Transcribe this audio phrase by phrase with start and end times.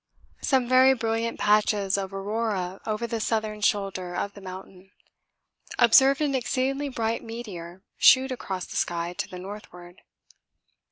[0.41, 4.89] Some very brilliant patches of aurora over the southern shoulder of the mountain.
[5.77, 10.01] Observed an exceedingly bright meteor shoot across the sky to the northward.